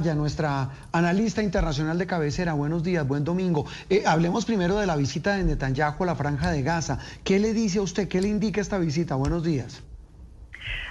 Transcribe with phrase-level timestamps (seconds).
[0.00, 3.66] Nuestra analista internacional de cabecera, buenos días, buen domingo.
[3.90, 6.98] Eh, hablemos primero de la visita de Netanyahu a la franja de Gaza.
[7.22, 8.08] ¿Qué le dice a usted?
[8.08, 9.14] ¿Qué le indica esta visita?
[9.16, 9.82] Buenos días.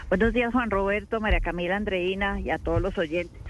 [0.09, 3.41] Buenos días, Juan Roberto, María Camila Andreina y a todos los oyentes.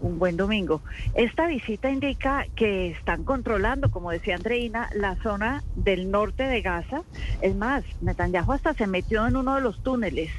[0.00, 0.80] Un buen domingo.
[1.12, 7.02] Esta visita indica que están controlando, como decía Andreina, la zona del norte de Gaza.
[7.42, 10.30] Es más, Netanyahu hasta se metió en uno de los túneles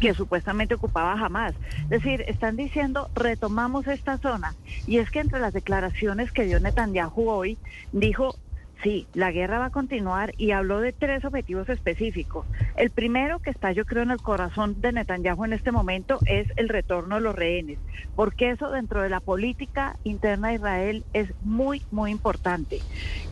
[0.00, 1.54] que supuestamente ocupaba jamás.
[1.84, 4.54] Es decir, están diciendo retomamos esta zona.
[4.86, 7.58] Y es que entre las declaraciones que dio Netanyahu hoy,
[7.92, 8.34] dijo
[8.82, 12.46] Sí, la guerra va a continuar y habló de tres objetivos específicos.
[12.76, 16.46] El primero, que está yo creo en el corazón de Netanyahu en este momento, es
[16.56, 17.78] el retorno de los rehenes,
[18.14, 22.80] porque eso dentro de la política interna de Israel es muy, muy importante.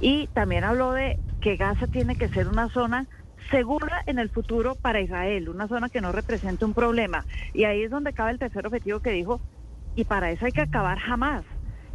[0.01, 3.07] Y también habló de que Gaza tiene que ser una zona
[3.51, 7.25] segura en el futuro para Israel, una zona que no represente un problema.
[7.55, 9.41] Y ahí es donde cabe el tercer objetivo que dijo,
[9.95, 11.45] y para eso hay que acabar jamás.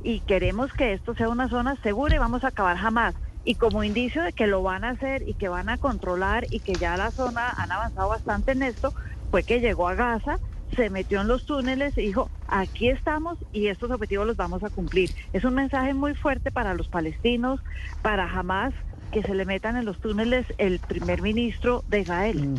[0.04, 3.16] Y queremos que esto sea una zona segura y vamos a acabar jamás.
[3.44, 6.60] Y como indicio de que lo van a hacer y que van a controlar y
[6.60, 8.94] que ya la zona han avanzado bastante en esto,
[9.30, 10.38] fue que llegó a Gaza,
[10.76, 14.70] se metió en los túneles y dijo, aquí estamos y estos objetivos los vamos a
[14.70, 15.12] cumplir.
[15.34, 17.60] Es un mensaje muy fuerte para los palestinos,
[18.02, 18.74] para Hamas,
[19.12, 22.56] que se le metan en los túneles el primer ministro de Israel.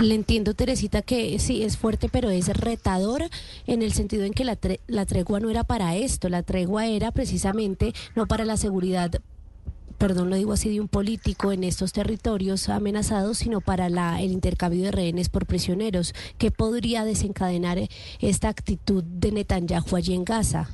[0.00, 3.22] Le entiendo, Teresita, que sí es fuerte, pero es retador
[3.66, 7.12] en el sentido en que la, la tregua no era para esto, la tregua era
[7.12, 9.20] precisamente no para la seguridad
[10.00, 14.32] perdón lo digo así, de un político en estos territorios amenazados, sino para la, el
[14.32, 16.14] intercambio de rehenes por prisioneros.
[16.38, 17.78] ¿Qué podría desencadenar
[18.18, 20.70] esta actitud de Netanyahu allí en Gaza?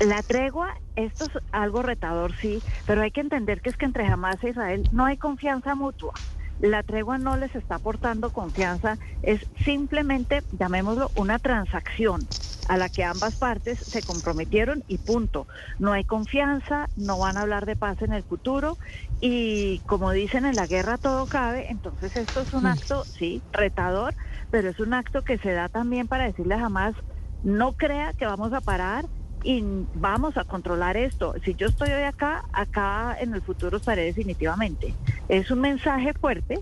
[0.00, 4.06] La tregua, esto es algo retador, sí, pero hay que entender que es que entre
[4.06, 6.14] Hamas e Israel no hay confianza mutua.
[6.58, 12.26] La tregua no les está aportando confianza, es simplemente, llamémoslo, una transacción
[12.68, 15.46] a la que ambas partes se comprometieron y punto.
[15.78, 18.78] No hay confianza, no van a hablar de paz en el futuro
[19.20, 24.14] y como dicen en la guerra todo cabe, entonces esto es un acto, sí, retador,
[24.50, 26.94] pero es un acto que se da también para decirle jamás,
[27.42, 29.04] no crea que vamos a parar
[29.42, 29.64] y
[29.94, 31.34] vamos a controlar esto.
[31.44, 34.94] Si yo estoy hoy acá, acá en el futuro estaré definitivamente.
[35.28, 36.60] Es un mensaje fuerte,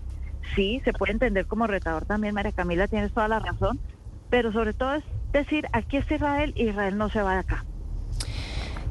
[0.55, 3.81] sí, se puede entender como retador también, María Camila, tienes toda la razón,
[4.31, 7.65] pero sobre todo es decir, aquí está Israel Israel no se va de acá.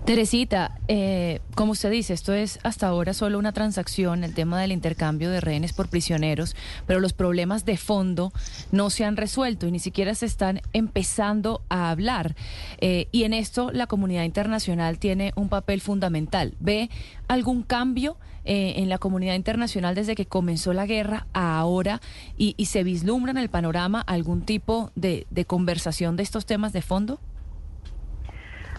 [0.08, 4.72] Teresita, eh, como usted dice, esto es hasta ahora solo una transacción, el tema del
[4.72, 8.32] intercambio de rehenes por prisioneros, pero los problemas de fondo
[8.72, 12.38] no se han resuelto y ni siquiera se están empezando a hablar.
[12.78, 16.56] Eh, y en esto la comunidad internacional tiene un papel fundamental.
[16.62, 16.90] ¿Ve
[17.28, 22.00] algún cambio eh, en la comunidad internacional desde que comenzó la guerra a ahora
[22.38, 26.82] y, se vislumbra en el panorama algún tipo de, de conversación de estos temas de
[26.82, 27.20] fondo?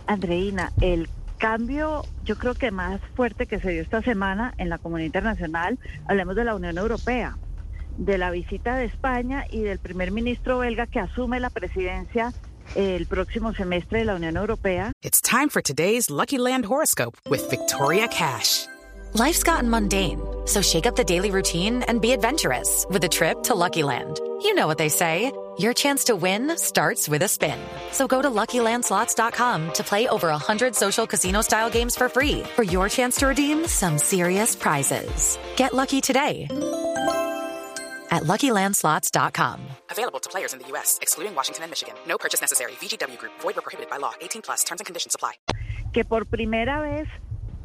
[0.07, 1.07] Andreina, el
[1.39, 5.79] cambio, yo creo que más fuerte que se dio esta semana en la comunidad internacional,
[6.07, 7.39] hablemos de la Unión Europea,
[7.97, 12.33] de la visita de España y del primer ministro belga que asume la presidencia
[12.75, 14.93] el próximo semestre de la Unión Europea.
[15.03, 18.67] It's time for today's Lucky Land horoscope with Victoria Cash.
[19.15, 23.43] Life's gotten mundane, so shake up the daily routine and be adventurous with a trip
[23.45, 24.21] to Lucky Land.
[24.43, 25.33] You know what they say.
[25.59, 27.59] Your chance to win starts with a spin.
[27.91, 32.89] So go to LuckyLandSlots.com to play over 100 social casino-style games for free for your
[32.89, 35.37] chance to redeem some serious prizes.
[35.57, 36.47] Get lucky today
[38.11, 39.61] at LuckyLandSlots.com.
[39.91, 41.95] Available to players in the U.S., excluding Washington and Michigan.
[42.07, 42.73] No purchase necessary.
[42.81, 43.33] VGW Group.
[43.41, 44.13] Void or prohibited by law.
[44.21, 44.63] 18 plus.
[44.65, 45.35] Terms and conditions apply.
[45.93, 47.09] Que por primera vez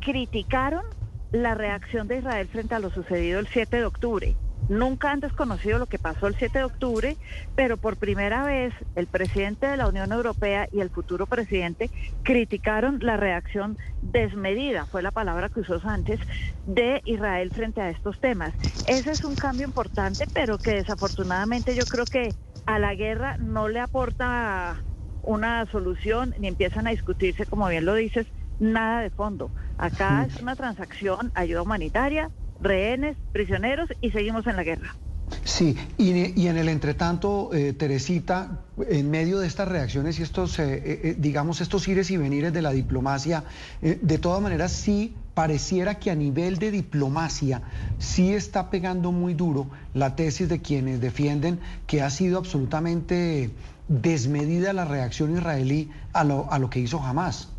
[0.02, 0.84] criticaron
[1.32, 4.36] la reacción de Israel frente a lo sucedido el 7 de octubre.
[4.70, 7.18] Nunca han desconocido lo que pasó el 7 de octubre,
[7.56, 11.90] pero por primera vez el presidente de la Unión Europea y el futuro presidente
[12.24, 16.20] criticaron la reacción desmedida, fue la palabra que usó Sánchez,
[16.66, 18.54] de Israel frente a estos temas.
[18.88, 22.34] Ese es un cambio importante, pero que desafortunadamente yo creo que
[22.66, 24.82] a la guerra no le aporta
[25.24, 28.28] una solución ni empiezan a discutirse, como bien lo dices,
[28.60, 29.52] nada de fondo.
[29.78, 32.30] Acá es una transacción, ayuda humanitaria,
[32.64, 34.96] rehenes, prisioneros y seguimos en la guerra.
[35.44, 40.82] Sí, y, en el entretanto, eh, Teresita, en medio de estas reacciones y estos, eh,
[40.86, 43.44] eh, digamos, estos ires y venires de la diplomacia,
[43.82, 47.62] de todas maneras sí pareciera que a nivel de diplomacia
[47.98, 53.50] sí está pegando muy duro la tesis de quienes defienden que ha sido absolutamente
[53.88, 57.53] desmedida la reacción israelí a lo, a lo que hizo Hamas.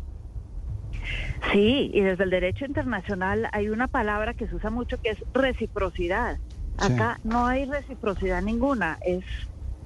[1.51, 5.19] Sí, y desde el derecho internacional hay una palabra que se usa mucho que es
[5.33, 6.37] reciprocidad.
[6.77, 9.23] Acá no hay reciprocidad ninguna, es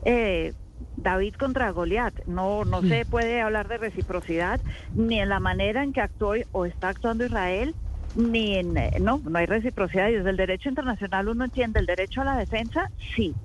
[0.06, 0.54] eh,
[0.96, 2.13] David contra Goliat.
[2.25, 3.07] No, no se mm.
[3.10, 4.60] puede hablar de reciprocidad
[4.94, 7.75] ni en la manera en que actuó o está actuando Israel,
[8.16, 10.10] ni en eh, no, no hay reciprocidad.
[10.10, 13.36] Y desde el derecho internacional uno entiende el derecho a la defensa, sí,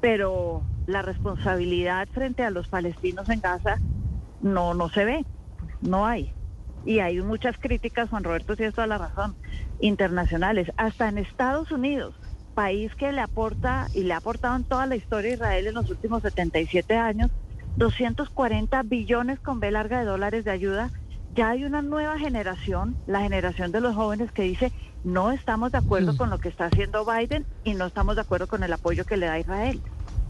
[0.00, 3.76] pero la responsabilidad frente a los palestinos en Gaza
[4.40, 5.24] no, no se ve,
[5.80, 6.32] no hay.
[6.84, 9.34] Y hay muchas críticas, Juan Roberto tienes toda la razón,
[9.80, 12.14] internacionales, hasta en Estados Unidos
[12.54, 15.74] país que le aporta y le ha aportado en toda la historia de Israel en
[15.74, 17.30] los últimos 77 años
[17.76, 20.90] 240 billones con B larga de dólares de ayuda,
[21.34, 24.72] ya hay una nueva generación, la generación de los jóvenes que dice
[25.04, 26.16] no estamos de acuerdo mm.
[26.16, 29.16] con lo que está haciendo Biden y no estamos de acuerdo con el apoyo que
[29.16, 29.80] le da Israel.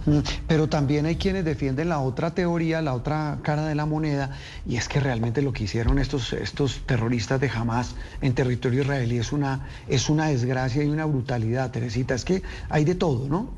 [0.07, 0.19] Mm,
[0.49, 4.31] pero también hay quienes defienden la otra teoría, la otra cara de la moneda,
[4.67, 9.19] y es que realmente lo que hicieron estos, estos terroristas de Hamas en territorio israelí
[9.19, 12.15] es una, es una desgracia y una brutalidad, Teresita.
[12.15, 13.51] Es que hay de todo, ¿no?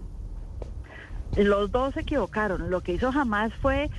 [1.37, 2.71] Los dos se equivocaron.
[2.71, 3.91] Lo que hizo Hamas fue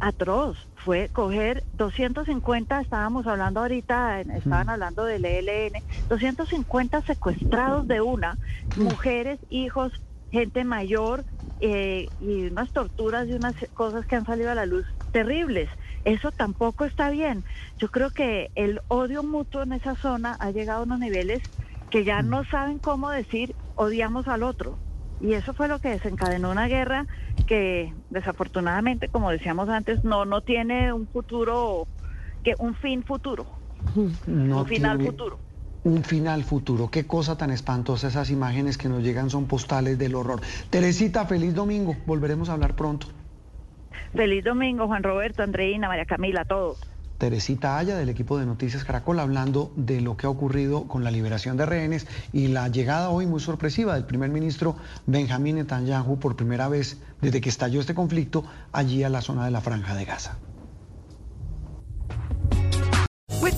[0.00, 8.38] atroz, fue coger 250, estábamos hablando ahorita, estaban hablando del ELN, 250 secuestrados de una,
[8.74, 9.92] mujeres, hijos,
[10.30, 11.24] gente mayor,
[11.60, 15.68] eh, y unas torturas y unas cosas que han salido a la luz terribles.
[16.04, 17.44] Eso tampoco está bien.
[17.78, 21.42] Yo creo que el odio mutuo en esa zona ha llegado a unos niveles
[21.90, 24.76] que ya no saben cómo decir odiamos al otro.
[25.20, 27.06] Y eso fue lo que desencadenó una guerra
[27.46, 31.86] que desafortunadamente, como decíamos antes, no, no tiene un futuro,
[32.42, 33.46] que un fin futuro,
[33.94, 35.38] un final futuro
[35.84, 36.90] un final futuro.
[36.90, 40.40] Qué cosa tan espantosa esas imágenes que nos llegan son postales del horror.
[40.70, 41.96] Teresita, feliz domingo.
[42.06, 43.06] Volveremos a hablar pronto.
[44.14, 46.80] Feliz domingo, Juan Roberto, Andreina, María Camila, todos.
[47.18, 51.10] Teresita Aya del equipo de Noticias Caracol hablando de lo que ha ocurrido con la
[51.10, 54.76] liberación de rehenes y la llegada hoy muy sorpresiva del primer ministro
[55.06, 59.52] Benjamín Netanyahu por primera vez desde que estalló este conflicto allí a la zona de
[59.52, 60.38] la franja de Gaza.